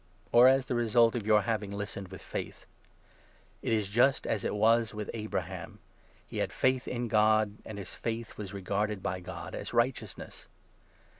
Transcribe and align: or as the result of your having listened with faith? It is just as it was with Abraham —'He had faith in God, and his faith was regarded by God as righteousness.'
or 0.31 0.47
as 0.47 0.65
the 0.65 0.73
result 0.73 1.15
of 1.15 1.27
your 1.27 1.43
having 1.43 1.69
listened 1.71 2.07
with 2.07 2.23
faith? 2.23 2.65
It 3.61 3.71
is 3.71 3.87
just 3.87 4.25
as 4.25 4.43
it 4.43 4.55
was 4.55 4.95
with 4.95 5.11
Abraham 5.13 5.77
—'He 6.27 6.39
had 6.39 6.51
faith 6.51 6.87
in 6.87 7.07
God, 7.07 7.57
and 7.65 7.77
his 7.77 7.93
faith 7.93 8.35
was 8.35 8.51
regarded 8.51 9.03
by 9.03 9.19
God 9.19 9.53
as 9.53 9.75
righteousness.' 9.75 10.47